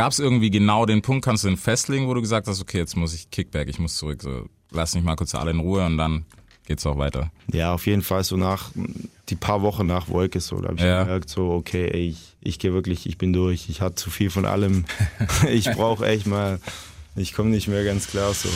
[0.00, 2.78] gab es irgendwie genau den Punkt, kannst du den festlegen, wo du gesagt hast, okay,
[2.78, 5.84] jetzt muss ich Kickback, ich muss zurück, so lass mich mal kurz alle in Ruhe
[5.84, 6.24] und dann
[6.66, 7.30] geht's auch weiter.
[7.52, 8.70] Ja, auf jeden Fall so nach
[9.28, 11.02] die paar Wochen nach Wolke so, da habe ich Ja.
[11.04, 14.30] gemerkt so, okay, ey, ich, ich gehe wirklich, ich bin durch, ich hatte zu viel
[14.30, 14.86] von allem,
[15.50, 16.60] ich brauche echt mal,
[17.14, 18.48] ich komme nicht mehr ganz klar so.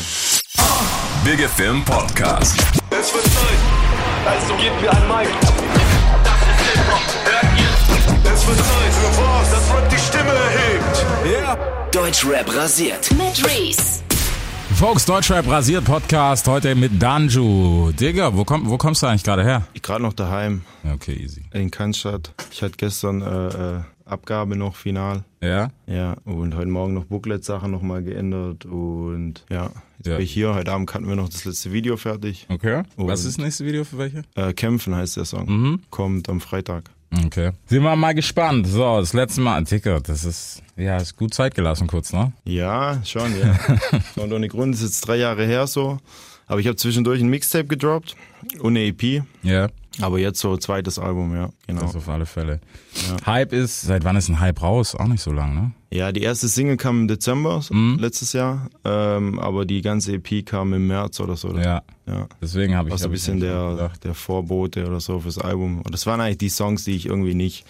[1.26, 2.58] Big Film Podcast.
[2.90, 3.58] Es wird Zeit,
[4.26, 5.63] also gebt mir ein Mic.
[8.46, 11.94] Es wird Zeit für was, das Rap die Stimme erhebt.
[11.94, 13.10] Deutschrap rasiert.
[13.12, 14.02] Mit Reese.
[14.74, 17.92] Folks, Deutschrap Rasiert Podcast, heute mit Danju.
[17.92, 19.66] Digga, wo, komm, wo kommst du eigentlich gerade her?
[19.72, 21.42] Ich gerade noch daheim Ja, okay, easy.
[21.54, 22.32] in Cannstatt.
[22.50, 25.24] Ich hatte gestern äh, äh, Abgabe noch final.
[25.40, 25.70] Ja?
[25.86, 30.16] Ja, und heute Morgen noch Booklet-Sachen nochmal geändert und ja, jetzt Ja.
[30.16, 30.54] bin ich hier.
[30.54, 32.46] Heute Abend hatten wir noch das letzte Video fertig.
[32.50, 32.82] Okay.
[32.96, 34.22] Was Und- ist das nächste Video für welche?
[34.34, 35.46] Äh, Kämpfen heißt der Song.
[35.46, 35.80] Mhm.
[35.90, 36.90] Kommt am Freitag.
[37.26, 37.52] Okay.
[37.66, 38.66] Sind wir mal gespannt.
[38.66, 42.32] So, das letzte Mal, Digga, das ist, ja, ist gut Zeit gelassen kurz, ne?
[42.44, 43.58] Ja, schon, ja.
[44.22, 45.98] und ohne Grund ist jetzt drei Jahre her so.
[46.46, 48.16] Aber ich habe zwischendurch ein Mixtape gedroppt
[48.60, 49.22] und eine EP.
[49.42, 49.68] Ja.
[50.00, 51.82] Aber jetzt so zweites Album, ja, genau.
[51.82, 52.60] Das auf alle Fälle.
[53.26, 54.94] Hype ist, seit wann ist ein Hype raus?
[54.94, 55.70] Auch nicht so lang, ne?
[55.90, 57.98] Ja, die erste Single kam im Dezember so, Mhm.
[58.00, 61.56] letztes Jahr, ähm, aber die ganze EP kam im März oder so.
[61.56, 61.82] Ja.
[62.06, 62.26] ja.
[62.42, 64.02] Deswegen habe ich War so ein bisschen der, gedacht.
[64.04, 65.78] der Vorbote oder so fürs Album.
[65.82, 67.64] Und das waren eigentlich die Songs, die ich irgendwie nicht,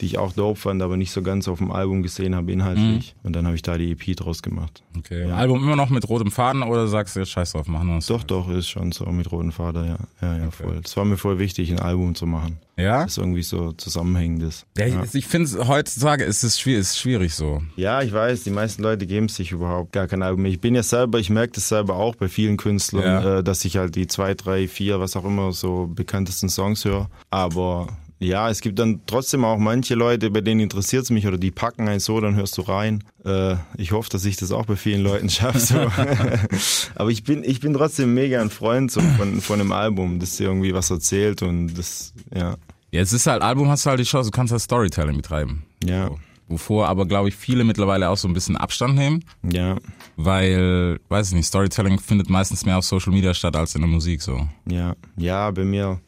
[0.00, 3.14] die ich auch dope fand, aber nicht so ganz auf dem Album gesehen habe inhaltlich.
[3.16, 3.26] Mhm.
[3.26, 4.82] Und dann habe ich da die EP draus gemacht.
[4.96, 5.30] Okay.
[5.30, 8.06] Album immer noch mit rotem Faden oder sagst du jetzt scheiß drauf, machen wir es?
[8.06, 9.98] Doch, doch, ist schon so mit Roten Vater, ja.
[10.22, 10.80] Ja, ja, voll.
[10.82, 12.58] Das war mir voll wichtig, ein Album zu machen.
[12.76, 13.04] Ja?
[13.04, 14.64] Das irgendwie so zusammenhängend ist.
[14.78, 15.02] Ja, Ja.
[15.04, 17.62] ich, ich finde heutzutage ist es schwierig, ist schwierig so.
[17.76, 20.46] Ja, ich weiß, die meisten Leute geben sich überhaupt gar kein Album.
[20.46, 23.38] Ich bin ja selber, ich merke das selber auch bei vielen Künstlern, Ja.
[23.38, 27.10] äh, dass ich halt die zwei, drei, vier, was auch immer, so bekanntesten Songs höre.
[27.28, 27.88] Aber
[28.20, 31.50] ja, es gibt dann trotzdem auch manche Leute, bei denen interessiert es mich oder die
[31.50, 33.02] packen einen so, dann hörst du rein.
[33.24, 35.58] Äh, ich hoffe, dass ich das auch bei vielen Leuten schaffe.
[35.58, 35.76] So.
[36.94, 40.36] Aber ich bin, ich bin trotzdem mega ein Freund so von, von einem Album, das
[40.36, 42.56] dir irgendwie was erzählt und das, ja.
[42.92, 45.64] Ja, es ist halt, Album hast du halt die Chance, du kannst halt Storytelling betreiben.
[45.82, 46.18] Ja, So.
[46.48, 49.76] Wovor aber, glaube ich, viele mittlerweile auch so ein bisschen Abstand nehmen, ja,
[50.16, 53.88] weil, weiß ich nicht, Storytelling findet meistens mehr auf Social Media statt als in der
[53.88, 54.48] Musik so.
[54.66, 54.96] ja.
[55.16, 56.00] Ja, bei mir,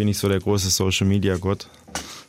[0.00, 1.68] bin nicht so der große Social Media Gott.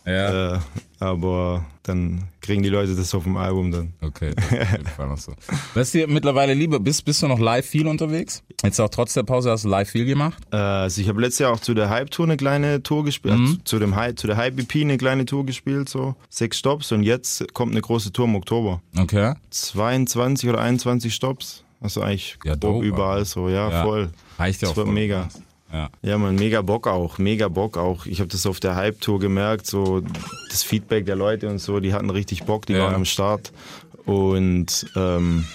[0.05, 0.55] Ja.
[0.55, 0.59] Äh,
[0.99, 3.93] aber dann kriegen die Leute das auf dem Album dann.
[4.01, 5.33] Okay, das ist auf jeden Fall noch so.
[5.73, 6.81] Was ist dir mittlerweile lieber?
[6.81, 8.43] Bist, bist du noch live viel unterwegs?
[8.61, 10.43] Jetzt auch trotz der Pause hast du live viel gemacht?
[10.51, 13.59] Äh, also ich habe letztes Jahr auch zu der Hype-Tour eine kleine Tour gespielt, Mhm.
[13.61, 17.03] äh, zu, dem Hype, zu der Hype-EP eine kleine Tour gespielt, so sechs Stops und
[17.03, 18.81] jetzt kommt eine große Tour im Oktober.
[18.97, 19.33] Okay.
[19.51, 21.63] 22 oder 21 Stops.
[21.79, 23.83] Also eigentlich Ja, dope, überall so, ja, Ja.
[23.83, 24.09] voll.
[24.37, 24.93] Reicht ja Das auch wird voll.
[24.93, 25.29] mega.
[25.73, 25.89] Ja.
[26.01, 28.05] Ja, man, mega Bock auch, mega Bock auch.
[28.05, 30.01] Ich habe das auf der Hype-Tour gemerkt, so
[30.49, 32.83] das Feedback der Leute und so, die hatten richtig Bock, die Ja.
[32.85, 33.51] waren am Start.
[34.05, 35.45] Und ähm,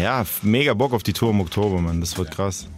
[0.00, 2.00] ja, mega Bock auf die Tour im Oktober, Mann.
[2.00, 2.68] Das wird krass.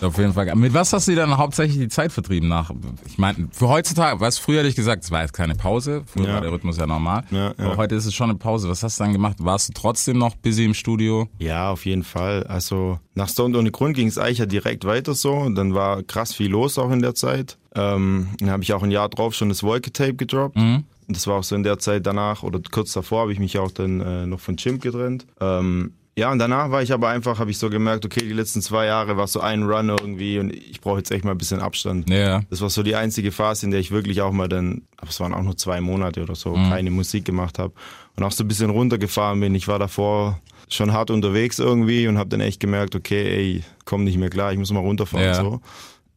[0.00, 0.54] Auf jeden Fall.
[0.54, 2.70] Mit was hast du dir dann hauptsächlich die Zeit vertrieben nach?
[3.06, 6.02] Ich meine, für heutzutage, was früher hätte ich gesagt, es war jetzt keine Pause.
[6.06, 6.34] Früher Ja.
[6.34, 7.24] war der Rhythmus ja normal.
[7.30, 7.54] Ja, ja.
[7.58, 8.68] Aber heute ist es schon eine Pause.
[8.68, 9.36] Was hast du dann gemacht?
[9.40, 11.28] Warst du trotzdem noch busy im Studio?
[11.38, 12.44] Ja, auf jeden Fall.
[12.44, 15.32] Also nach Stone ohne Grund ging es eigentlich ja direkt weiter so.
[15.32, 17.58] Und dann war krass viel los auch in der Zeit.
[17.74, 20.56] Ähm, dann habe ich auch ein Jahr drauf schon das Wolke-Tape gedroppt.
[20.56, 20.84] Und
[21.16, 23.70] das war auch so in der Zeit danach oder kurz davor habe ich mich auch
[23.70, 25.26] dann äh, noch von Chimp getrennt.
[25.40, 28.60] Ähm, ja, und danach war ich aber einfach, habe ich so gemerkt, okay, die letzten
[28.60, 31.60] zwei Jahre war so ein Run irgendwie und ich brauche jetzt echt mal ein bisschen
[31.60, 32.10] Abstand.
[32.10, 32.42] Ja.
[32.50, 35.20] Das war so die einzige Phase, in der ich wirklich auch mal dann, aber es
[35.20, 37.72] waren auch nur zwei Monate oder so, keine Musik gemacht habe
[38.16, 39.54] und auch so ein bisschen runtergefahren bin.
[39.54, 44.02] Ich war davor schon hart unterwegs irgendwie und habe dann echt gemerkt, okay, ey, komm
[44.02, 45.34] nicht mehr klar, ich muss mal runterfahren Ja.
[45.34, 45.60] so.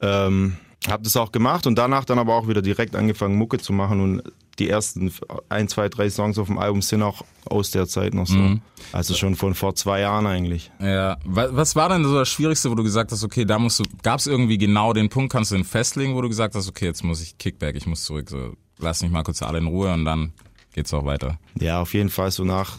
[0.02, 0.58] Ähm,
[0.90, 4.02] habe das auch gemacht und danach dann aber auch wieder direkt angefangen Mucke zu machen
[4.02, 4.24] und
[4.60, 5.12] die ersten
[5.50, 8.58] ein, zwei, drei Songs auf dem Album sind auch aus der Zeit noch so.
[8.92, 10.72] Also schon von vor zwei Jahren eigentlich.
[10.80, 11.18] Ja.
[11.26, 13.84] Was, was war denn so das Schwierigste, wo du gesagt hast, okay, da musst du,
[14.04, 16.86] gab es irgendwie genau den Punkt, kannst du den festlegen, wo du gesagt hast, okay,
[16.86, 19.94] jetzt muss ich Kickback, ich muss zurück, so, lass mich mal kurz alle in Ruhe
[19.94, 20.34] und dann
[20.74, 21.40] geht's auch weiter.
[21.60, 22.78] Ja, auf jeden Fall so nach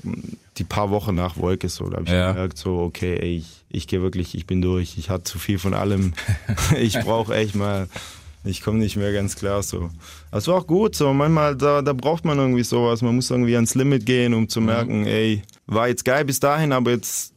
[0.58, 2.32] die paar Wochen nach Wolke so, da habe ich Ja.
[2.32, 5.58] gemerkt so, okay, ey, ich, ich gehe wirklich, ich bin durch, ich hatte zu viel
[5.58, 6.12] von allem,
[6.78, 7.88] ich brauche echt mal,
[8.44, 9.90] ich komme nicht mehr ganz klar so.
[10.30, 13.30] Aber es war auch gut so, manchmal da, da braucht man irgendwie sowas, man muss
[13.30, 17.34] irgendwie ans Limit gehen, um zu merken, ey, war jetzt geil bis dahin, aber jetzt,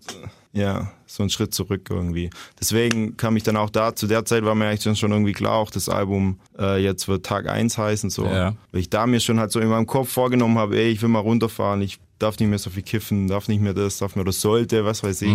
[0.53, 2.29] ja, so einen Schritt zurück irgendwie.
[2.59, 5.53] Deswegen kam ich dann auch da, zu der Zeit war mir eigentlich schon irgendwie klar,
[5.53, 8.25] auch das Album äh, jetzt wird Tag 1 heißen so.
[8.25, 8.55] Ja.
[8.71, 11.09] Weil ich da mir schon halt so in meinem Kopf vorgenommen habe, ey, ich will
[11.09, 14.25] mal runterfahren, ich darf nicht mehr so viel kiffen, darf nicht mehr das, darf mehr
[14.25, 15.31] das sollte, was weiß ich.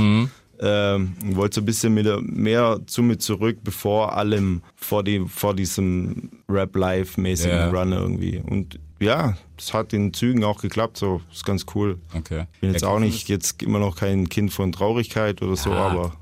[0.62, 5.54] Ähm, wollte so ein bisschen mit, mehr zu mir zurück, bevor allem, vor, die, vor
[5.54, 7.70] diesem Rap-Live-mäßigen Ja.
[7.70, 8.42] Run irgendwie.
[8.46, 11.98] Und ja, das hat in Zügen auch geklappt, so ist ganz cool.
[12.14, 12.44] Okay.
[12.54, 15.70] Ich bin jetzt Ja, auch nicht jetzt immer noch kein Kind von Traurigkeit oder so,
[15.70, 15.76] Ja.
[15.88, 16.12] aber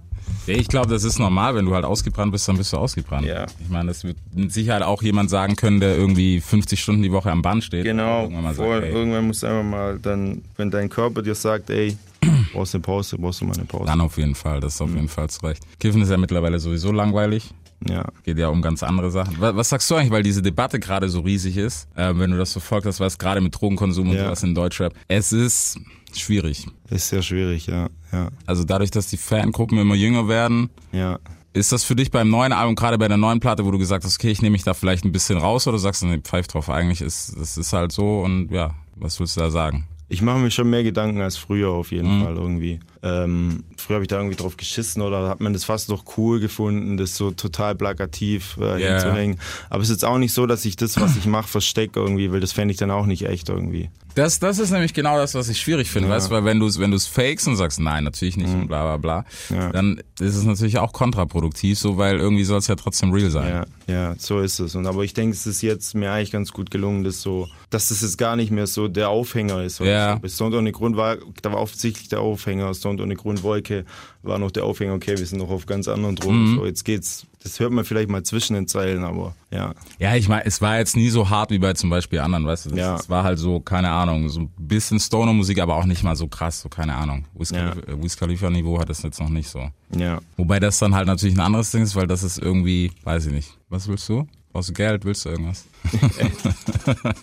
[0.46, 3.26] Ja, Ich glaube, das ist normal, wenn du halt ausgebrannt bist, dann bist du ausgebrannt.
[3.26, 3.46] Ja.
[3.60, 7.10] Ich meine, das wird mit Sicherheit auch jemand sagen können, der irgendwie 50 Stunden die
[7.12, 7.84] Woche am Band steht.
[7.84, 11.96] Genau, Irgendwann sagt, irgendwann musst du einfach mal dann, wenn dein Körper dir sagt, ey,
[12.52, 13.84] brauchst eine Pause, brauchst du mal eine Pause.
[13.86, 14.86] dann auf jeden Fall, das ist Mhm.
[14.86, 15.62] auf jeden Fall zu Recht.
[15.78, 17.50] Kiffen ist ja mittlerweile sowieso langweilig.
[17.88, 18.04] Ja.
[18.24, 19.36] Geht ja um ganz andere Sachen.
[19.38, 22.36] Was, was sagst du eigentlich, weil diese Debatte gerade so riesig ist, äh, wenn du
[22.36, 24.24] das verfolgt hast, was gerade mit Drogenkonsum und Ja.
[24.24, 24.94] sowas in Deutschrap.
[25.06, 25.78] Es ist
[26.12, 26.66] schwierig.
[26.90, 31.20] Ist sehr schwierig, ja, ja, Also dadurch, dass die Fangruppen immer jünger werden, ja.
[31.52, 34.04] ist das für dich beim neuen Album, gerade bei der neuen Platte, wo du gesagt
[34.04, 36.48] hast, okay, ich nehme mich da vielleicht ein bisschen raus oder sagst du, nee, pfeif
[36.48, 39.86] drauf, eigentlich ist, das ist halt so und ja, was willst du da sagen?
[40.10, 42.24] Ich mache mir schon mehr Gedanken als früher auf jeden Mhm.
[42.24, 42.80] Fall irgendwie.
[43.02, 46.40] Ähm, früher habe ich da irgendwie drauf geschissen oder hat man das fast noch cool
[46.40, 48.92] gefunden, das so total plakativ äh, Ja.
[49.00, 49.38] hinzuhängen.
[49.68, 52.32] Aber es ist jetzt auch nicht so, dass ich das, was ich mache, verstecke irgendwie,
[52.32, 53.90] weil das fände ich dann auch nicht echt irgendwie.
[54.18, 56.66] Das, das ist nämlich genau das, was ich schwierig finde, weißt du, weil wenn du
[56.66, 59.24] es wenn du's fakest und sagst, nein, natürlich nicht und bla bla bla,
[59.56, 59.70] Ja.
[59.70, 63.64] dann ist es natürlich auch kontraproduktiv, so weil irgendwie soll es ja trotzdem real sein.
[63.86, 64.74] Ja, ja, so ist es.
[64.74, 67.88] Und aber ich denke, es ist jetzt mir eigentlich ganz gut gelungen, das so, dass
[67.88, 69.80] das jetzt gar nicht mehr so der Aufhänger ist.
[69.80, 70.18] Ja.
[70.22, 70.28] So.
[70.28, 73.84] Stone ohne Grund war, da war offensichtlich der Aufhänger, Stone ohne Grund Wolke
[74.22, 76.52] war noch der Aufhänger, okay, wir sind noch auf ganz anderen Drogen.
[76.52, 76.56] Mhm.
[76.56, 79.74] So, jetzt geht's, das hört man vielleicht mal zwischen den Zeilen, aber ja.
[79.98, 82.66] Ja, ich meine, es war jetzt nie so hart wie bei zum Beispiel anderen, weißt
[82.66, 82.70] du?
[82.70, 82.96] Das, Ja.
[82.96, 86.28] Es war halt so, keine Ahnung, so ein bisschen Stoner-Musik, aber auch nicht mal so
[86.28, 87.24] krass, so keine Ahnung.
[87.34, 87.70] Wiz Ja.
[87.70, 89.70] Khalifa- äh, Wiz Khalifa-Niveau hat es jetzt noch nicht so.
[89.96, 90.20] Ja.
[90.36, 93.32] Wobei das dann halt natürlich ein anderes Ding ist, weil das ist irgendwie, weiß ich
[93.32, 93.56] nicht.
[93.70, 94.26] Was willst du?
[94.52, 95.04] Brauchst du Geld?
[95.04, 95.64] Willst du irgendwas?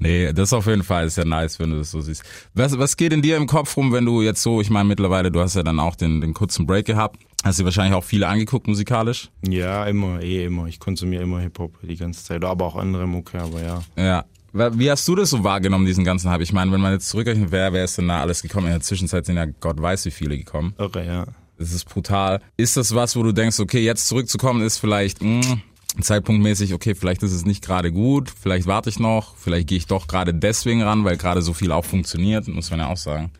[0.00, 2.22] nee, das auf jeden Fall ist ja nice, wenn du das so siehst.
[2.54, 5.30] Was, was geht in dir im Kopf rum, wenn du jetzt so, ich meine mittlerweile,
[5.30, 8.26] du hast ja dann auch den, den kurzen Break gehabt, hast dir wahrscheinlich auch viele
[8.26, 9.30] angeguckt musikalisch.
[9.46, 10.66] Ja, immer, eh immer.
[10.66, 13.82] Ich konsumiere immer Hip-Hop die ganze Zeit, aber auch andere Mucke, aber ja.
[13.96, 14.24] Ja.
[14.52, 16.40] Wie hast du das so wahrgenommen, diesen ganzen Hype?
[16.40, 18.66] Ich meine, wenn man jetzt zurückrechnet, wer, wer ist denn da alles gekommen?
[18.66, 20.74] In der Zwischenzeit sind ja Gott weiß wie viele gekommen.
[20.78, 21.26] Irre, ja.
[21.58, 22.40] Das ist brutal.
[22.56, 25.58] Ist das was, wo du denkst, okay, jetzt zurückzukommen ist vielleicht mh,
[26.00, 29.86] zeitpunktmäßig, okay, vielleicht ist es nicht gerade gut, vielleicht warte ich noch, vielleicht gehe ich
[29.86, 33.30] doch gerade deswegen ran, weil gerade so viel auch funktioniert, muss man ja auch sagen.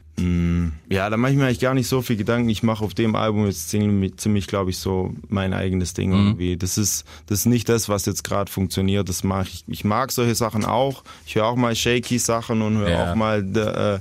[0.88, 2.48] Ja, da mache ich mir eigentlich gar nicht so viel Gedanken.
[2.48, 6.56] Ich mache auf dem Album jetzt ziemlich, ziemlich glaube ich, so mein eigenes Ding irgendwie.
[6.56, 9.08] Das ist, das ist nicht das, was jetzt gerade funktioniert.
[9.08, 9.64] Das mag ich.
[9.66, 11.02] Ich mag solche Sachen auch.
[11.26, 13.10] Ich höre auch mal shaky Sachen und höre Ja.
[13.12, 13.98] auch mal, äh,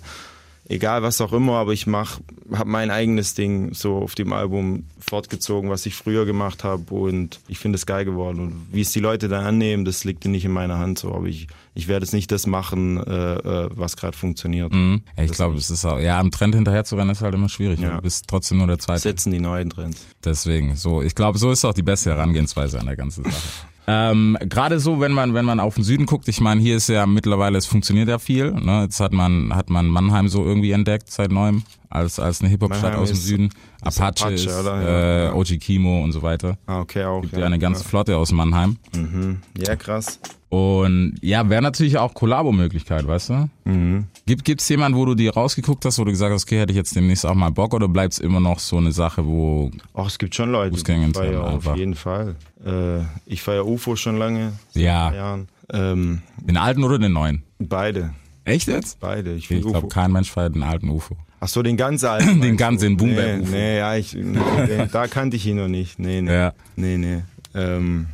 [0.73, 2.19] egal was auch immer, aber ich mach,
[2.53, 7.39] habe mein eigenes Ding so auf dem Album fortgezogen, was ich früher gemacht habe und
[7.47, 8.39] ich finde es geil geworden.
[8.39, 11.13] Und wie es die Leute dann annehmen, das liegt nicht in meiner Hand so.
[11.13, 14.71] Aber ich, ich werde jetzt nicht das machen, äh, äh, was gerade funktioniert.
[14.73, 15.01] Mhm.
[15.17, 17.79] Ich glaube, es ist auch, ja, am Trend hinterher zu rennen ist halt immer schwierig.
[17.79, 17.95] Ja.
[17.95, 19.01] Du bist trotzdem nur der Zweite.
[19.01, 20.05] Setzen die neuen Trends.
[20.23, 23.35] Deswegen, so, ich glaube, so ist auch die beste Herangehensweise an der ganzen Sache.
[23.87, 26.87] Ähm, Gerade so, wenn man wenn man auf den Süden guckt, ich meine, hier ist
[26.89, 28.51] ja mittlerweile, es funktioniert ja viel.
[28.51, 28.83] Ne?
[28.83, 32.61] Jetzt hat man hat man Mannheim so irgendwie entdeckt seit neuem als als eine Hip
[32.61, 33.49] Hop Stadt Mannheim aus dem Süden.
[33.85, 34.81] ist Apache, Apache, ist oder?
[34.81, 35.33] äh, Ja.
[35.33, 36.57] OG Kimo und so weiter.
[36.65, 37.21] Ah, okay, auch.
[37.21, 38.77] Gibt ja eine ganze Flotte aus Mannheim.
[38.95, 39.39] Mhm.
[39.57, 40.19] Ja, krass.
[40.49, 43.49] Und ja, wäre natürlich auch Kollabo-Möglichkeit, weißt du?
[43.65, 44.05] Mhm.
[44.27, 46.77] Gibt gibt's jemanden, wo du dir rausgeguckt hast, wo du gesagt hast, okay, hätte ich
[46.77, 50.19] jetzt demnächst auch mal Bock oder bleibt's immer noch so eine Sache, wo Ach, es
[50.19, 51.71] gibt schon Leute, Fußgänger einfach.
[51.71, 52.35] auf jeden Fall.
[52.65, 55.13] Äh, ich feiere UFO schon lange, Ja.
[55.13, 55.47] Jahren.
[55.71, 57.43] Ähm, den alten oder den neuen?
[57.59, 58.13] beide,
[58.45, 58.99] Echt jetzt?
[58.99, 59.33] beide.
[59.33, 61.15] Ich Ich glaube, kein Mensch feiert den alten UFO.
[61.39, 62.25] Ach so, den ganz alten.
[62.41, 62.87] Den meinst ganz, du?
[62.87, 63.51] den Boom nee, UFO.
[63.51, 65.99] nee, ja, ich, nee, den, da kannte ich ihn noch nicht.
[65.99, 66.31] Nee, nee.
[66.33, 66.53] Ja.
[66.77, 67.21] Nee, nee.
[67.53, 68.07] Ähm,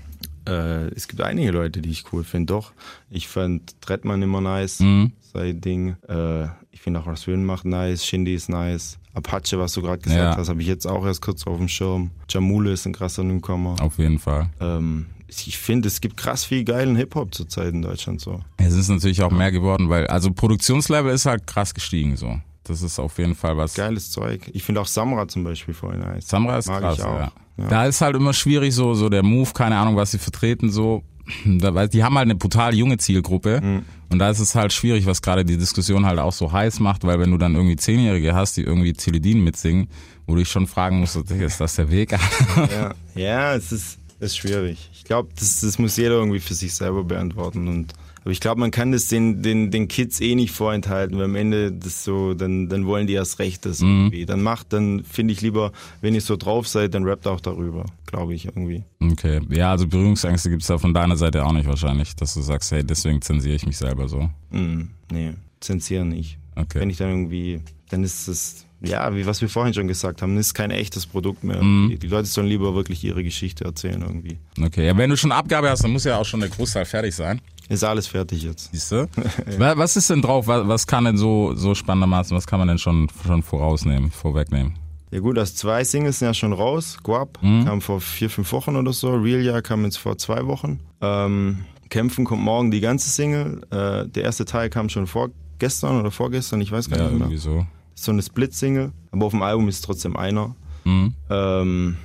[0.48, 2.72] äh, es gibt einige Leute, die ich cool finde, doch.
[3.10, 5.12] Ich fand Trettmann immer nice, Mhm.
[5.34, 5.96] sein Ding.
[6.08, 8.98] Äh, ich finde auch, was Höhen macht nice, Shindy ist nice.
[9.20, 10.36] Apache, was du gerade gesagt Ja.
[10.38, 12.12] hast, habe ich jetzt auch erst kurz auf dem Schirm.
[12.30, 13.76] Jamule ist ein krasser Newcomer.
[13.82, 14.50] Auf jeden Fall.
[14.60, 18.40] Ähm, ich finde, es gibt krass viel geilen Hip-Hop zurzeit in Deutschland so.
[18.58, 22.40] Es ist natürlich auch mehr geworden, weil, also Produktionslevel ist halt krass gestiegen so.
[22.64, 23.74] Das ist auf jeden Fall was.
[23.74, 24.50] Geiles Zeug.
[24.54, 26.28] Ich finde auch Samra zum Beispiel voll nice.
[26.28, 27.32] Samra ist Mag krass, ja.
[27.58, 27.68] Ja.
[27.68, 31.04] Da ist halt immer schwierig so, so der Move, keine Ahnung, was sie vertreten, so.
[31.46, 33.86] Die haben halt eine brutal junge Zielgruppe Mhm.
[34.10, 37.04] und da ist es halt schwierig, was gerade die Diskussion halt auch so heiß macht,
[37.04, 39.88] weil wenn du dann irgendwie Zehnjährige hast, die irgendwie Teledin mitsingen,
[40.28, 42.12] wo du dich schon fragen musst, ist das der Weg?
[42.72, 44.90] Ja, ja es ist, ist schwierig.
[44.94, 47.68] Ich glaube, das, das muss jeder irgendwie für sich selber beantworten.
[47.68, 47.94] Und,
[48.30, 51.36] aber ich glaube, man kann das den, den, den Kids eh nicht vorenthalten, weil am
[51.36, 54.28] Ende das so, dann, dann wollen die erst recht das irgendwie.
[54.28, 55.72] Dann macht, dann finde ich lieber,
[56.02, 58.84] wenn ihr so drauf seid, dann rappt auch darüber, glaube ich irgendwie.
[59.02, 62.72] Okay, ja, also Berührungsängste gibt's da von deiner Seite auch nicht wahrscheinlich, dass du sagst,
[62.72, 64.30] hey, deswegen zensiere ich mich selber so.
[64.52, 66.38] Mm, nee, zensieren nicht.
[66.56, 66.82] Okay.
[66.82, 70.38] Wenn ich dann irgendwie dann ist es, ja, wie was wir vorhin schon gesagt haben,
[70.38, 71.62] ist kein echtes Produkt mehr.
[71.62, 71.90] Mhm.
[71.90, 74.38] Die, die Leute sollen lieber wirklich ihre Geschichte erzählen irgendwie.
[74.62, 77.16] Okay, ja, wenn du schon Abgabe hast, dann muss ja auch schon der Großteil fertig
[77.16, 77.42] sein.
[77.68, 78.70] Ist alles fertig jetzt.
[78.72, 79.08] Siehst du?
[79.58, 80.48] Wa- Was ist denn drauf?
[80.48, 84.74] Was, was kann denn so, so spannendermaßen, was kann man denn schon, schon vorausnehmen, vorwegnehmen?
[85.12, 86.98] Ja gut, das zwei Singles sind ja schon raus.
[87.04, 87.66] Guap Mhm.
[87.66, 89.12] kam vor vier, fünf Wochen oder so.
[89.14, 90.80] Real Ja kam jetzt vor zwei Wochen.
[91.02, 91.60] Ähm,
[91.90, 93.62] Kämpfen kommt morgen die ganze Single.
[93.72, 97.22] Äh, der erste Teil kam schon vorgestern oder vorgestern, ich weiß gar Ja, nicht mehr.
[97.22, 97.66] irgendwie so.
[98.04, 100.56] So eine Split-Single, aber auf dem Album ist trotzdem einer.
[100.84, 101.14] Mhm.
[101.30, 101.98] Ähm,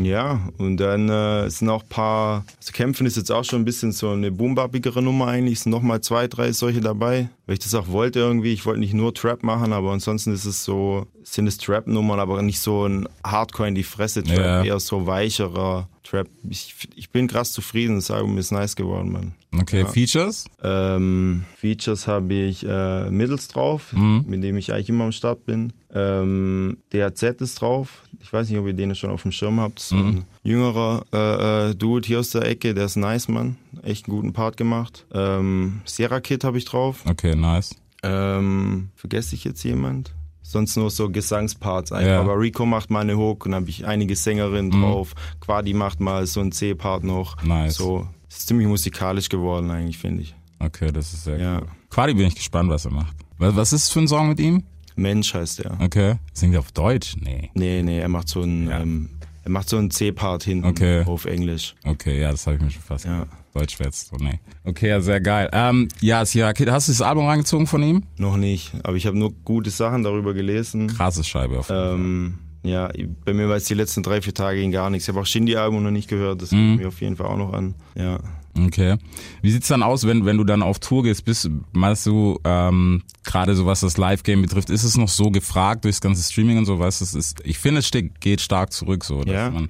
[0.00, 3.64] ja, und dann äh, sind auch ein paar, also Kämpfen ist jetzt auch schon ein
[3.64, 7.60] bisschen so eine boombapigere Nummer eigentlich, es sind nochmal zwei, drei solche dabei, weil ich
[7.60, 11.06] das auch wollte irgendwie, ich wollte nicht nur Trap machen, aber ansonsten ist es so,
[11.22, 14.64] sind es Trap-Nummern, aber nicht so ein Hardcore in die Fresse-Trap, Ja.
[14.64, 16.28] eher so weicherer Trap.
[16.50, 19.34] Ich, ich bin krass zufrieden, das Album ist nice geworden, Mann.
[19.58, 20.44] Okay, Features?
[20.62, 24.24] Ähm, Features habe ich äh, Mittels drauf, Mhm.
[24.26, 25.72] mit dem ich eigentlich immer am Start bin.
[25.94, 28.02] Ähm, DAZ ist drauf.
[28.24, 29.78] Ich weiß nicht, ob ihr den schon auf dem Schirm habt.
[29.80, 30.06] So Mhm.
[30.08, 33.56] ein jüngerer äh, äh, Dude hier aus der Ecke, der ist nice, Mann.
[33.82, 35.04] Echt einen guten Part gemacht.
[35.12, 37.04] Ähm, Sierra Kid habe ich drauf.
[37.06, 37.76] Okay, nice.
[38.02, 40.14] Ähm, vergesse ich jetzt jemand?
[40.42, 42.06] Sonst nur so Gesangsparts einfach.
[42.08, 42.20] Ja.
[42.20, 45.14] Aber Rico macht mal eine Hook und dann habe ich einige Sängerinnen drauf.
[45.40, 47.42] Quadi macht mal so einen C-Part noch.
[47.42, 47.76] Nice.
[47.76, 50.34] So, ist ziemlich musikalisch geworden eigentlich, finde ich.
[50.58, 51.58] Okay, das ist sehr Ja.
[51.60, 51.68] cool.
[51.90, 53.16] Quadi bin ich gespannt, was er macht.
[53.38, 54.62] Was, ist für ein Song mit ihm?
[54.96, 55.78] Mensch heißt er.
[55.80, 56.16] Okay.
[56.32, 57.16] Singt er auf Deutsch?
[57.20, 57.50] Nee.
[57.54, 58.80] Nee, nee, er macht so einen, Ja.
[58.80, 59.10] ähm,
[59.42, 61.04] er macht so einen C-Part hinten Okay.
[61.04, 61.74] auf Englisch.
[61.84, 63.26] Okay, ja, das habe ich mir schon fast Ja.
[63.52, 64.40] Deutsch jetzt so, nee.
[64.64, 65.48] Okay, ja, sehr geil.
[65.52, 68.02] Ähm, ja, Sierra Kid, hast du das Album reingezogen von ihm?
[68.16, 70.88] Noch nicht, aber ich habe nur gute Sachen darüber gelesen.
[70.88, 71.94] Krasse Scheibe auf jeden Fall.
[71.94, 72.88] Ähm, ja,
[73.24, 75.04] bei mir war es die letzten drei, vier Tage ging gar nichts.
[75.04, 76.76] Ich habe auch Shindy-Album noch nicht gehört, das Mhm.
[76.76, 77.74] mir auf jeden Fall auch noch an.
[77.94, 78.18] Ja.
[78.56, 78.96] Okay.
[79.42, 81.24] Wie sieht's dann aus, wenn, wenn du dann auf Tour gehst?
[81.24, 85.84] Bist, meinst du, ähm, gerade so was das Live-Game betrifft, ist es noch so gefragt
[85.84, 88.72] durchs ganze Streaming und so, weißt du, es ist, ich finde, es steht, geht stark
[88.72, 89.50] zurück, so, dass Ja.
[89.50, 89.68] man,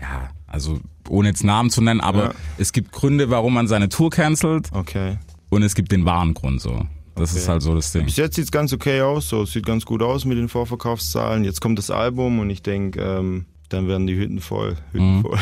[0.00, 2.34] ja, also, ohne jetzt Namen zu nennen, aber Ja.
[2.58, 5.16] es gibt Gründe, warum man seine Tour cancelt Okay.
[5.48, 6.86] und es gibt den wahren Grund, so.
[7.14, 7.40] Das Okay.
[7.40, 8.04] ist halt so das Ding.
[8.04, 11.42] Bis jetzt sieht's ganz okay aus, so es sieht ganz gut aus mit den Vorverkaufszahlen.
[11.44, 14.76] Jetzt kommt das Album und ich denke, ähm, dann werden die Hütten voll.
[14.92, 15.22] Hütten Mhm.
[15.22, 15.38] voll.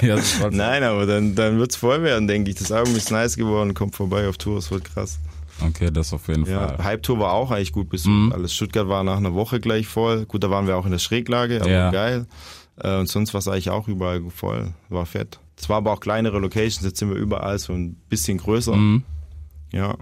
[0.02, 0.16] ja,
[0.50, 2.56] Nein, aber dann, dann wird's voll werden, denke ich.
[2.56, 5.18] Das Album ist nice geworden, kommt vorbei auf Tour, es wird krass.
[5.64, 6.84] okay, das auf jeden Ja, Fall.
[6.84, 8.12] Hype-Tour war auch eigentlich gut besucht.
[8.14, 8.32] Mhm.
[8.32, 10.24] Alles Stuttgart war nach einer Woche gleich voll.
[10.26, 11.90] Gut, da waren wir auch in der Schräglage, aber Ja.
[11.90, 12.26] geil.
[12.78, 14.72] Äh, und sonst war es eigentlich auch überall voll.
[14.88, 15.38] War fett.
[15.56, 18.74] Es war aber auch kleinere Locations, jetzt sind wir überall so ein bisschen größer.
[18.74, 19.04] Mhm.
[19.70, 19.96] Ja,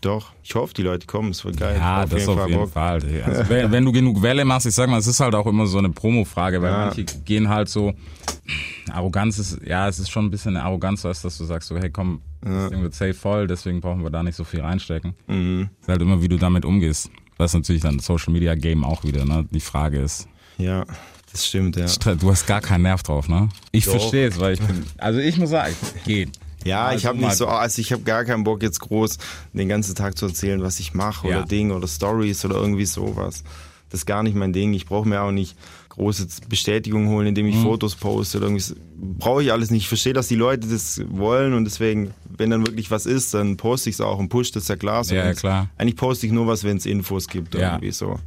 [0.00, 0.32] doch.
[0.42, 1.76] Ich hoffe, die Leute kommen, es wird geil.
[1.78, 2.66] Ja, hab das auf jeden.
[2.68, 3.00] Fall.
[3.00, 3.24] Digga.
[3.26, 5.66] Also, wenn, wenn du genug Welle machst, ich sag mal, es ist halt auch immer
[5.66, 6.86] so eine Promo-Frage, weil Ja.
[6.86, 7.92] manche gehen halt so,
[8.92, 11.78] Arroganz ist, ja, es ist schon ein bisschen eine Arroganz, weißt, dass du sagst so,
[11.78, 15.14] hey komm, das Ding wird safe voll, deswegen brauchen wir da nicht so viel reinstecken.
[15.26, 15.68] Mhm.
[15.80, 17.10] Ist halt immer, wie du damit umgehst.
[17.36, 19.46] Was natürlich dann Social Media Game auch wieder, ne?
[19.50, 20.28] Die Frage ist.
[20.58, 20.84] Ja,
[21.32, 21.86] das stimmt, ja.
[22.16, 23.48] Du hast gar keinen Nerv drauf, ne?
[23.72, 26.30] Ich verstehe es, weil ich bin, also ich muss sagen, geht.
[26.64, 29.18] Ja, Also ich habe nicht so, also ich habe gar keinen Bock jetzt groß
[29.52, 31.38] den ganzen Tag zu erzählen, was ich mache Ja.
[31.38, 33.44] oder Ding oder Stories oder irgendwie sowas.
[33.88, 34.72] Das ist gar nicht mein Ding.
[34.74, 35.56] Ich brauche mir auch nicht
[35.88, 37.62] große Bestätigung holen, indem ich Mhm.
[37.62, 38.74] Fotos poste oder irgendwie.
[39.18, 39.82] Brauche ich alles nicht.
[39.82, 43.56] Ich verstehe, dass die Leute das wollen und deswegen, wenn dann wirklich was ist, dann
[43.56, 45.02] poste ich es auch und push das ja klar.
[45.02, 45.14] So.
[45.14, 45.68] Ja, klar.
[45.78, 47.72] Eigentlich poste ich nur was, wenn es Infos gibt Ja.
[47.72, 48.20] irgendwie so.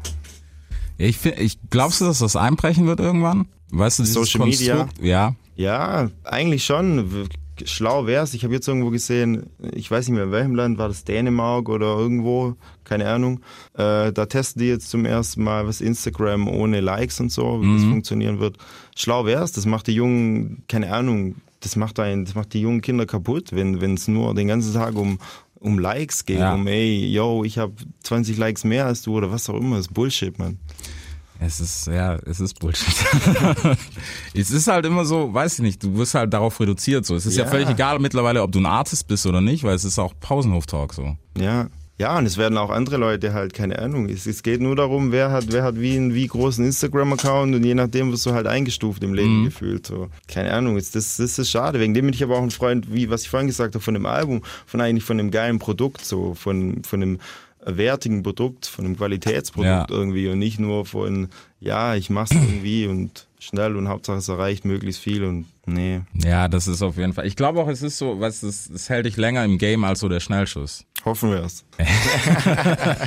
[0.98, 3.48] Ja, ich, find, ich glaubst du, dass das einbrechen wird irgendwann?
[3.72, 4.75] Weißt du, dieses Social Media?
[4.78, 5.06] Konstrukt?
[5.06, 5.36] Ja.
[5.56, 7.28] Ja, eigentlich schon.
[7.66, 8.34] Schlau wär's.
[8.34, 11.70] Ich habe jetzt irgendwo gesehen, ich weiß nicht mehr in welchem Land, war das Dänemark
[11.70, 13.42] oder irgendwo, keine Ahnung.
[13.76, 17.74] Äh, da testen die jetzt zum ersten Mal was Instagram ohne Likes und so, wie
[17.76, 18.58] das funktionieren wird.
[18.96, 19.52] Schlau wär's.
[19.52, 23.50] Das macht die jungen, keine Ahnung, das macht ein, das macht die jungen Kinder kaputt,
[23.54, 25.20] wenn wenn es nur den ganzen Tag um
[25.60, 26.56] um Likes geht, Ja.
[26.56, 27.72] um ey, yo, ich habe
[28.04, 29.78] 20 Likes mehr als du oder was auch immer.
[29.78, 30.58] Das ist Bullshit, man.
[31.40, 32.94] Es ist, ja, es ist Bullshit.
[34.34, 37.16] es ist halt immer so, weiß ich nicht, du wirst halt darauf reduziert so.
[37.16, 37.50] Es ist ja, Ja.
[37.50, 40.94] völlig egal mittlerweile, ob du ein Artist bist oder nicht, weil es ist auch Pausenhof-Talk
[40.94, 41.18] so.
[41.38, 41.68] Ja.
[42.00, 44.10] Ja, und es werden auch andere Leute halt, keine Ahnung.
[44.10, 47.63] Es, es geht nur darum, wer hat, wer hat wie einen wie großen Instagram-Account und
[47.63, 49.86] je nachdem wirst du halt eingestuft im Leben gefühlt.
[49.86, 50.10] So.
[50.28, 51.80] Keine Ahnung, das, das, das ist schade.
[51.80, 53.94] Wegen dem bin ich aber auch ein Freund, wie was ich vorhin gesagt habe, von
[53.94, 57.20] dem Album, von eigentlich von einem geilen Produkt, so, von, von einem
[57.65, 59.86] wertigen Produkt, von einem Qualitätsprodukt Ja.
[59.89, 61.29] irgendwie und nicht nur von,
[61.60, 66.01] ja, ich mach's irgendwie und schnell und Hauptsache es erreicht möglichst viel und nee.
[66.13, 67.27] Ja, das ist auf jeden Fall.
[67.27, 70.00] Ich glaube auch, es ist so, was es, es hält dich länger im Game als
[70.00, 70.86] so der Schnellschuss.
[71.03, 71.65] Hoffen wir es.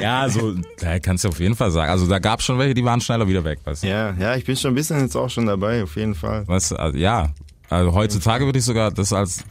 [0.00, 1.90] Ja, so, da kannst du auf jeden Fall sagen.
[1.90, 3.88] Also da gab es schon welche, die waren schneller wieder weg, weißt du?
[3.88, 6.44] Ja, ja, ich bin schon ein bisschen jetzt auch schon dabei, auf jeden Fall.
[6.44, 7.30] Du, also, ja.
[7.68, 9.44] Also heutzutage würde ich sogar das als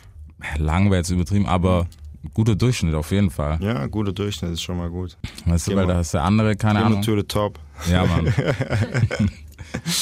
[0.58, 1.88] lang wäre jetzt übertrieben, aber
[2.34, 3.58] guter Durchschnitt auf jeden Fall.
[3.62, 5.18] Ja, guter Durchschnitt ist schon mal gut.
[5.46, 5.94] Weißt du, Geh weil mal.
[5.94, 7.02] da hast du andere, keine Ahnung.
[7.02, 7.60] to the top.
[7.90, 8.26] Ja, Mann.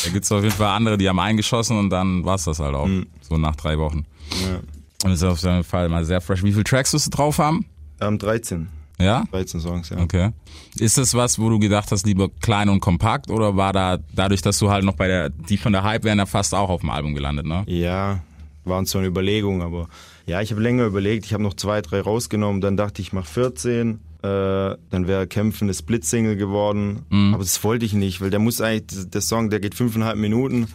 [0.03, 2.89] da gibt's auf jeden Fall andere, die haben eingeschossen und dann war's das halt auch.
[3.21, 4.05] So nach drei Wochen.
[4.43, 4.57] Ja.
[5.03, 6.43] Und das ist auf jeden Fall mal sehr fresh.
[6.43, 7.65] Wie viele Tracks wirst du drauf haben?
[8.01, 8.67] Ähm, 13.
[8.99, 9.25] Ja?
[9.31, 9.99] 13 Songs, ja.
[9.99, 10.31] Okay.
[10.79, 14.41] Ist das was, wo du gedacht hast, lieber klein und kompakt oder war da dadurch,
[14.41, 16.81] dass du halt noch bei der, die von der Hype wären ja fast auch auf
[16.81, 17.63] dem Album gelandet, ne?
[17.67, 18.21] Ja,
[18.65, 19.87] waren so eine Überlegung, aber
[20.27, 21.25] ja, ich habe länger überlegt.
[21.25, 22.61] Ich habe noch zwei, drei rausgenommen.
[22.61, 23.91] Dann dachte ich, ich mach 14.
[23.91, 27.05] Äh, dann wäre Kämpfen eine Split-Single geworden.
[27.33, 30.67] Aber das wollte ich nicht, weil der muss eigentlich, der Song, der geht fünfeinhalb Minuten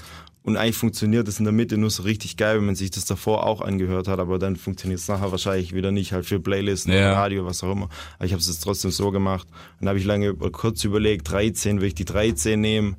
[0.44, 3.04] und eigentlich funktioniert das in der Mitte nur so richtig geil, wenn man sich das
[3.04, 6.92] davor auch angehört hat, aber dann funktioniert es nachher wahrscheinlich wieder nicht, halt für Playlisten
[6.92, 7.12] Ja.
[7.14, 7.88] Radio, was auch immer.
[8.16, 9.47] Aber ich habe es jetzt trotzdem so gemacht.
[9.78, 12.97] Dann habe ich lange kurz überlegt, 13, will ich die 13 nehmen?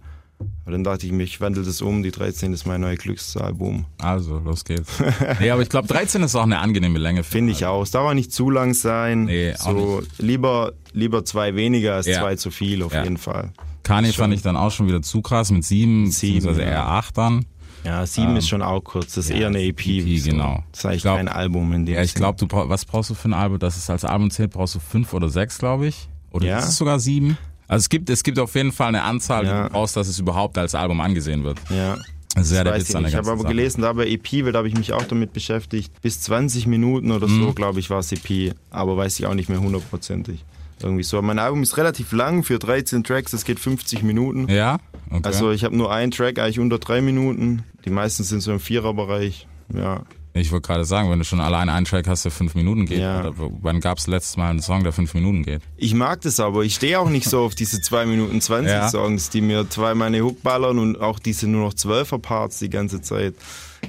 [0.64, 3.86] Aber dann dachte ich mir, ich wandle das um, die 13 ist mein neues Glückszahlboom.
[4.00, 4.92] Also, los geht's.
[5.40, 7.24] nee, aber ich glaube, 13 ist auch eine angenehme Länge.
[7.24, 7.82] Finde ich auch.
[7.84, 9.26] Es darf auch nicht zu lang sein.
[9.26, 12.20] Nee, auch so lieber lieber zwei weniger als Ja.
[12.20, 13.04] zwei zu viel auf Ja.
[13.04, 13.52] jeden Fall.
[13.84, 14.24] Kanye Schon.
[14.26, 17.46] fand ich dann auch schon wieder zu krass mit sieben, Sieben, beziehungsweise eher acht dann.
[17.84, 19.16] Ja, sieben ist schon auch kurz.
[19.16, 19.86] Das ist ja, eher eine EP.
[19.86, 20.30] EP, so.
[20.30, 20.64] genau.
[20.72, 23.10] Das ist eigentlich Ich glaub- kein Album in dem Ja, ich glaube, du was brauchst
[23.10, 23.60] du für ein Album?
[23.60, 26.08] Das ist als Album zählt, brauchst du fünf oder sechs, glaube ich.
[26.32, 26.60] Oder Ja.
[26.60, 27.38] ist es sogar sieben?
[27.74, 29.64] Also es gibt, es gibt auf jeden Fall eine Anzahl, die Ja.
[29.64, 31.60] du brauchst, dass es überhaupt als Album angesehen wird.
[31.70, 31.76] Ja.
[31.76, 31.98] Ja
[32.36, 33.10] Das der Witz ich an der.
[33.12, 33.50] Ich habe aber Sache.
[33.54, 37.12] gelesen, da bei EP, weil da habe ich mich auch damit beschäftigt, bis 20 Minuten
[37.12, 37.44] oder Mhm.
[37.44, 38.54] so, glaube ich, war es EP.
[38.72, 40.44] Aber weiß ich auch nicht mehr hundertprozentig.
[40.82, 41.22] Irgendwie so.
[41.22, 44.50] Mein Album ist relativ lang für 13 Tracks, das geht 50 Minuten.
[44.50, 44.80] Ja?
[45.10, 45.22] Okay.
[45.24, 47.64] Also ich habe nur einen Track, eigentlich unter drei Minuten.
[47.86, 49.48] Die meisten sind so im Viererbereich.
[49.74, 50.02] Ja.
[50.34, 53.00] Ich wollte gerade sagen, wenn du schon allein einen Track hast, der fünf Minuten geht,
[53.00, 53.20] Ja.
[53.28, 55.62] oder wann gab es letztes Mal einen Song, der fünf Minuten geht?
[55.78, 56.64] Ich mag das aber.
[56.64, 58.90] Ich stehe auch nicht so auf diese 2 Minuten 20 Ja.
[58.90, 62.70] Songs, die mir zwei meine Hook ballern und auch diese nur noch 12er Parts die
[62.70, 63.36] ganze Zeit.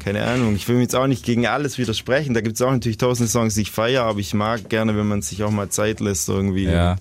[0.05, 0.55] Keine Ahnung.
[0.57, 2.35] Ich will mir jetzt auch nicht gegen alles widersprechen.
[2.35, 5.07] Da gibt es auch natürlich tausende Songs, die ich feiere, aber ich mag gerne, wenn
[5.09, 6.65] man sich auch mal Zeit lässt irgendwie.
[6.65, 6.97] Ja.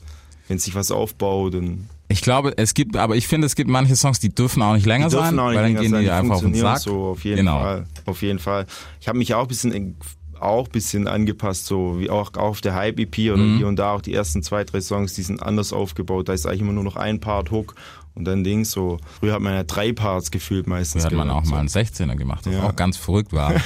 [0.48, 3.96] Wenn sich was aufbaut und Ich glaube, es gibt, aber ich finde, es gibt manche
[3.96, 6.10] Songs, die dürfen auch nicht länger die sein, auch nicht weil dann gehen sein, die
[6.12, 6.78] einfach auf den Sack.
[6.80, 7.60] so auf jeden genau.
[7.60, 7.86] Fall.
[8.06, 8.66] Auf jeden Fall.
[9.02, 9.96] Ich habe mich auch ein bisschen
[10.40, 13.58] auch ein bisschen angepasst, so wie auch, auf der Hype EP oder Mhm.
[13.58, 16.28] hier und da auch die ersten zwei, drei Songs, die sind anders aufgebaut.
[16.30, 17.76] Da ist eigentlich immer nur noch ein Part Hook
[18.14, 19.00] und dann Ding so.
[19.20, 21.04] Früher hat man ja drei Parts gefühlt meistens.
[21.04, 21.52] Da hat man auch so.
[21.52, 22.64] mal einen 16er gemacht, was Ja.
[22.64, 23.54] auch ganz verrückt war.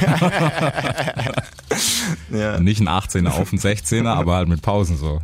[2.32, 5.22] Ja, Nicht ein 18er auf einen 16er, aber halt mit Pausen so.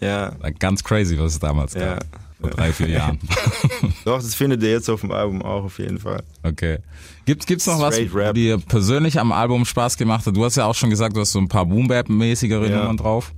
[0.00, 1.94] ja, Ganz crazy, was es damals ja.
[1.94, 2.04] gab.
[2.40, 3.18] Vor drei, vier Jahren.
[4.04, 6.22] Doch, das findet ihr jetzt auf dem Album auch auf jeden Fall.
[6.42, 6.78] Okay.
[7.26, 8.34] Gibt, gibt's noch was, Straight wo Rap.
[8.34, 10.34] dir persönlich am Album Spaß gemacht hat?
[10.36, 12.78] Du hast ja auch schon gesagt, du hast so ein paar Boom-Bap-mäßigere Ja.
[12.78, 13.32] Nummern drauf.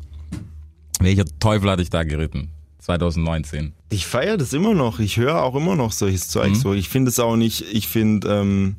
[1.01, 2.51] Welcher Teufel hat dich da geritten?
[2.79, 3.73] 2019.
[3.91, 4.99] Ich feiere das immer noch.
[4.99, 6.51] Ich höre auch immer noch solches Zeug.
[6.51, 6.55] Mhm.
[6.57, 7.65] So, ich finde es auch nicht.
[7.73, 8.77] Ich finde ähm,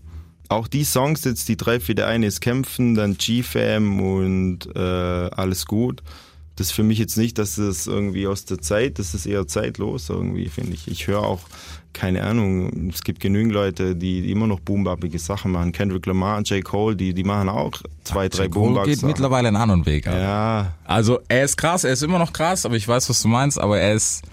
[0.49, 4.79] auch die Songs jetzt, die drei für der eine ist Kämpfen, dann G-Fam und äh,
[4.79, 6.01] alles gut.
[6.55, 9.47] Das ist für mich jetzt nicht, dass das irgendwie aus der Zeit, das ist eher
[9.47, 10.87] zeitlos irgendwie, finde ich.
[10.87, 11.39] Ich höre auch,
[11.93, 15.71] keine Ahnung, es gibt genügend Leute, die, immer noch boombappige Sachen machen.
[15.71, 16.63] Kendrick Lamar und J.
[16.63, 17.71] Cole, die, die machen auch
[18.03, 20.07] zwei, drei Cole boomback geht mittlerweile einen anderen Weg.
[20.07, 20.21] Alter.
[20.21, 23.27] Ja, Also er ist krass, er ist immer noch krass, aber ich weiß, was du
[23.27, 24.23] meinst, aber er ist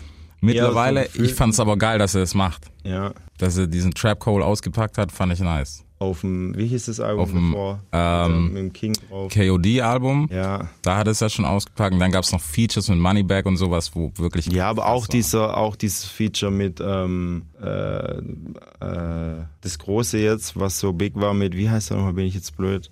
[0.40, 1.24] mittlerweile, Gefühl.
[1.26, 2.66] ich fand's aber geil, dass er es macht.
[2.84, 3.12] ja.
[3.38, 5.82] Dass er diesen Trap Cole ausgepackt hat, fand ich nice.
[6.00, 7.80] Auf dem, wie hieß das Album Auf dem, davor?
[7.92, 9.30] ähm, mit dem King drauf.
[9.34, 10.70] KOD-Album, Ja.
[10.80, 11.92] da hat es ja schon ausgepackt.
[11.92, 14.46] Und dann gab's noch Features mit Moneybag und sowas, wo wirklich.
[14.46, 15.08] Ja, aber auch war.
[15.08, 21.34] dieser, auch dieses Feature mit ähm, äh, äh, das große jetzt, was so big war
[21.34, 22.90] mit, wie heißt er nochmal, bin ich jetzt blöd?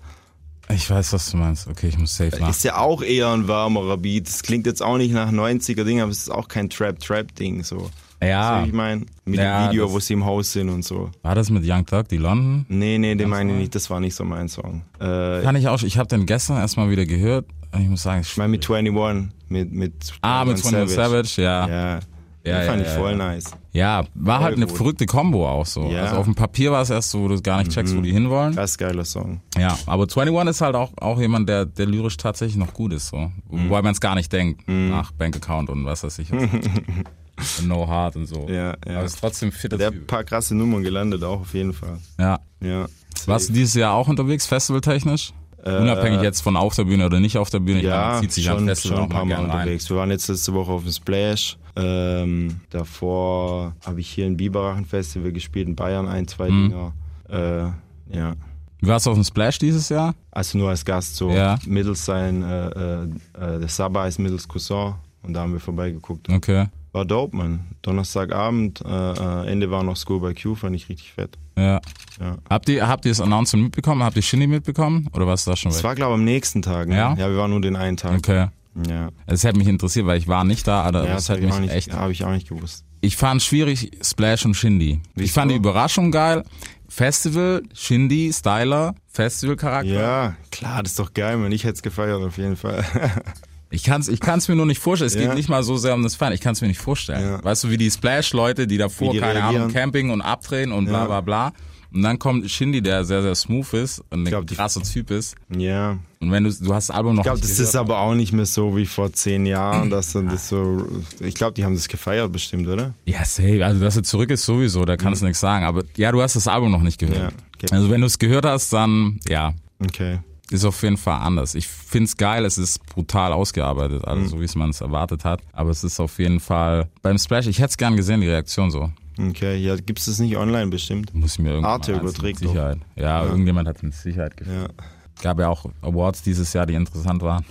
[0.69, 1.67] Ich weiß, was du meinst.
[1.67, 2.51] Okay, ich muss safe nach.
[2.51, 4.27] Ist ja auch eher ein warmerer Beat.
[4.29, 7.89] Das klingt jetzt auch nicht nach 90er Ding, aber es ist auch kein Trap-Trap-Ding so.
[8.23, 8.63] Ja.
[8.65, 9.07] Wie ich meine?
[9.25, 11.11] Mit Ja, dem Video, das- wo sie im Haus sind und so.
[11.23, 12.67] War das mit Young Thug, die London?
[12.69, 14.83] Nee, nee, den meine ich nicht, das war nicht so mein Song.
[14.99, 17.47] Äh, Kann ich auch, ich habe den gestern erstmal wieder gehört.
[17.79, 21.69] Ich muss sagen, ich meine mit 21, mit, mit Ah, mit 21 Savage, ja.
[21.69, 22.01] Ja,
[22.45, 23.17] Ja, den fand ja, ich voll ja.
[23.17, 23.45] nice.
[23.73, 24.77] Ja, war Voll halt eine gut.
[24.77, 25.85] verrückte Combo auch so.
[25.91, 26.05] Ja.
[26.05, 28.11] Also auf dem Papier war es erst so, wo du gar nicht checkst, wo die
[28.13, 28.55] hinwollen.
[28.55, 29.43] Krass geiler Song.
[29.59, 33.09] Ja, aber 21 ist halt auch, auch jemand, der, der lyrisch tatsächlich noch gut ist,
[33.09, 33.19] so.
[33.51, 33.69] Mhm.
[33.69, 36.29] Wobei man es gar nicht denkt, nach Bankaccount und was weiß ich.
[37.61, 38.47] Und no Heart und so.
[38.49, 38.97] Ja, ja.
[38.97, 41.99] Aber ist trotzdem fit Der hat ein paar krasse Nummern gelandet, auch auf jeden Fall.
[42.19, 42.39] Ja.
[42.61, 42.87] Ja.
[43.27, 45.33] Warst du dieses Jahr auch unterwegs, festivaltechnisch?
[45.65, 47.81] Unabhängig jetzt von auf der Bühne oder nicht auf der Bühne.
[47.81, 49.49] Ich meine, Äh, Ja, man zieht sich schon, am Festival schon ein paar mal gerne
[49.49, 49.57] rein.
[49.61, 49.91] unterwegs.
[49.91, 51.59] Wir waren jetzt letzte Woche auf dem Splash.
[51.77, 56.69] Ähm, davor habe ich hier ein Biberachen Festival gespielt in Bayern, ein, zwei Mhm.
[56.71, 56.93] Dinger.
[57.29, 58.35] Äh, ja.
[58.81, 60.15] Du warst auf dem Splash dieses Jahr?
[60.31, 61.31] Also nur als Gast so.
[61.31, 61.59] Ja.
[61.67, 66.29] Mittels sein, äh, äh, äh, der Sabah ist mittels Cousin und da haben wir vorbeigeguckt.
[66.31, 66.67] Okay.
[66.93, 67.61] War dope, man.
[67.83, 71.37] Donnerstagabend, äh, äh, Ende war noch School by Q, fand ich richtig fett.
[71.57, 71.81] Ja.
[72.21, 72.39] Ja.
[72.49, 74.03] Habt ihr, habt ihr das Announcement mitbekommen?
[74.03, 75.09] Habt ihr Shindy mitbekommen?
[75.13, 75.85] Oder was da schon Das weg?
[75.85, 76.89] war, glaube ich, am nächsten Tag.
[76.89, 76.97] Ne?
[76.97, 77.15] Ja?
[77.15, 78.19] ja, wir waren nur den einen Tag.
[78.19, 78.47] Okay.
[78.89, 81.49] Ja, Es hätte mich interessiert, weil ich war nicht da, aber ja das habe hätte
[81.49, 81.93] ich, auch mich nicht- echt.
[81.97, 82.85] hab ich auch nicht gewusst.
[83.01, 85.01] Ich fand schwierig Splash und Shindy.
[85.15, 85.33] Ich Wieso?
[85.35, 86.45] fand die Überraschung geil.
[86.89, 89.93] Festival, Shindy, Styler, Festivalcharakter.
[89.93, 91.53] Ja, klar, das ist doch geil, man.
[91.53, 92.85] Ich hätte es gefeiert auf jeden Fall.
[93.71, 95.09] Ich kann's, ich kann's mir nur nicht vorstellen.
[95.09, 95.23] Es Ja.
[95.27, 96.33] geht nicht mal so sehr um das Feiern.
[96.33, 97.23] Ich kann's mir nicht vorstellen.
[97.23, 97.45] Ja.
[97.45, 99.71] Weißt du, wie die Splash-Leute, die davor, die keine Ahnung.
[99.73, 101.53] Camping und abdrehen und bla bla bla.
[101.93, 105.35] Und dann kommt Shindy, der sehr, sehr smooth ist und ein krasser Typ ist.
[105.57, 107.69] ja, Und wenn du, du hast das Album noch ich glaube, das gehört.
[107.69, 110.87] ist aber auch nicht mehr so wie vor zehn Jahren, dass dann das so.
[111.21, 112.93] Ich glaube, die haben das gefeiert bestimmt, oder?
[113.07, 113.65] Ja, safe.
[113.65, 115.65] Also, dass er zurück ist sowieso, da kannst du nichts sagen.
[115.65, 117.19] Aber ja, du hast das Album noch nicht gehört.
[117.19, 117.69] Ja, okay.
[117.75, 120.19] Also, wenn du es gehört hast, dann, ja, Okay.
[120.51, 121.55] Ist auf jeden Fall anders.
[121.55, 124.29] Ich find's geil, es ist brutal ausgearbeitet, also Mhm.
[124.29, 125.41] so wie es man es erwartet hat.
[125.53, 128.71] Aber es ist auf jeden Fall beim Splash, ich hätte es gern gesehen, die Reaktion
[128.71, 128.91] so.
[129.21, 131.13] Okay, ja, gibt es das nicht online bestimmt?
[131.15, 132.79] Muss ich mir irgendwann Arte mal ansehen, überträgt mit Sicherheit.
[132.97, 134.69] Ja, irgendjemand hat mit Sicherheit gefilmt.
[134.79, 134.85] Ja.
[135.23, 137.45] Gab ja auch Awards dieses Jahr, die interessant waren.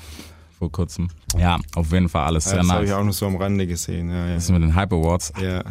[0.57, 1.09] Vor kurzem.
[1.37, 2.97] Ja, auf jeden Fall alles Ja, sehr das habe ich nice.
[2.99, 4.09] auch nur so am Rande gesehen.
[4.09, 4.33] Ja, ja.
[4.35, 5.33] Das mit den Hype Awards.
[5.39, 5.61] ja.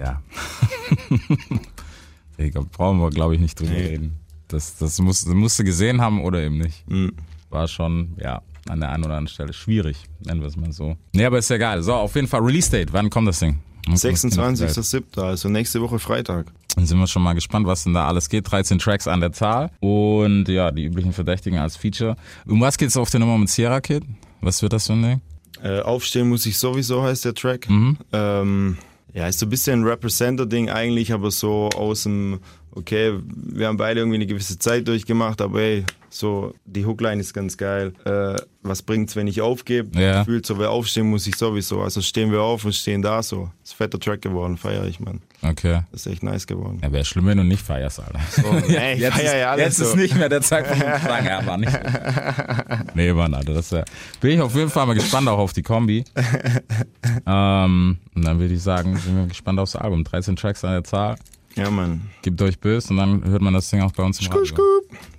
[0.00, 0.22] Ja.
[2.38, 3.86] Digga, brauchen wir, glaube ich, nicht drüber Nee.
[3.86, 4.18] reden.
[4.54, 6.88] Das, das musst, musst du gesehen haben oder eben nicht.
[6.88, 7.12] Mhm.
[7.50, 10.96] War schon, ja, an der einen oder anderen Stelle schwierig, nennen wir es mal so.
[11.12, 11.82] Nee, aber ist ja geil.
[11.82, 12.92] So, auf jeden Fall Release Date.
[12.92, 13.58] Wann kommt das Ding?
[13.86, 14.70] Wann kommt das Ding auf die Welt?
[14.70, 16.46] 26.07., also nächste Woche Freitag.
[16.74, 18.50] Dann sind wir schon mal gespannt, was denn da alles geht.
[18.50, 19.70] 13 Tracks an der Zahl.
[19.80, 22.16] Und ja, die üblichen Verdächtigen als Feature.
[22.46, 24.04] Um was geht's auf der Nummer mit Sierra Kid?
[24.40, 25.20] Was wird das für ein Ding?
[25.62, 27.68] Äh, Aufstehen muss ich sowieso, heißt der Track.
[27.68, 27.96] Mhm.
[28.12, 28.78] Ähm,
[29.14, 32.40] ja, ist so ein bisschen ein Representer-Ding eigentlich, aber so aus dem,
[32.74, 37.34] okay, wir haben beide irgendwie eine gewisse Zeit durchgemacht, aber ey, so, die Hookline ist
[37.34, 37.92] ganz geil.
[38.04, 39.98] Äh, was bringt's, wenn ich aufgebe?
[40.00, 40.20] Ja.
[40.20, 41.82] Gefühlt so, wer aufstehen muss ich sowieso.
[41.82, 43.50] Also stehen wir auf und stehen da so.
[43.64, 45.22] Ist ein fetter Track geworden, feiere ich, Mann.
[45.42, 45.80] Okay.
[45.90, 46.78] Das ist echt nice geworden.
[46.82, 48.20] Ja, wäre schlimm, wenn du nicht feierst, Alter.
[48.68, 49.84] ey, ich jetzt feier ist, ja alles jetzt so.
[49.84, 51.80] ist nicht mehr der Zeitpunkt, um zu sagen, ja, war nicht.
[52.94, 53.84] Nee, Mann, Alter, das wär,
[54.20, 56.04] bin ich auf jeden Fall mal gespannt auch auf die Kombi.
[57.26, 60.04] ähm, und dann würde ich sagen, sind wir gespannt aufs Album.
[60.04, 61.16] 13 Tracks an der Zahl.
[61.56, 62.10] Ja, Mann.
[62.22, 64.54] Gebt euch böse und dann hört man das Ding auch bei uns im Radio.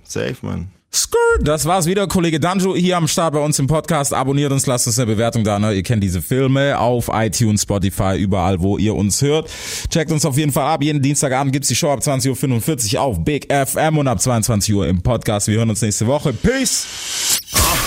[0.04, 0.70] Safe, Mann.
[0.92, 4.14] Skrrt, Das war's wieder, Kollege Danjo hier am Start bei uns im Podcast.
[4.14, 5.58] Abonniert uns, lasst uns eine Bewertung da.
[5.58, 5.74] Ne?
[5.74, 9.50] Ihr kennt diese Filme auf iTunes, Spotify, überall, wo ihr uns hört.
[9.90, 10.82] Checkt uns auf jeden Fall ab.
[10.82, 14.86] Jeden Dienstagabend gibt's die Show ab 20.45 Uhr auf Big FM und ab 22 Uhr
[14.86, 15.48] im Podcast.
[15.48, 16.32] Wir hören uns nächste Woche.
[16.32, 16.86] Peace!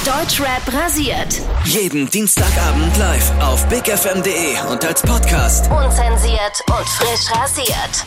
[0.06, 1.42] Deutschrap rasiert.
[1.66, 5.66] Jeden Dienstagabend live auf bigfm.de und als Podcast.
[5.72, 8.06] Unzensiert und frisch rasiert.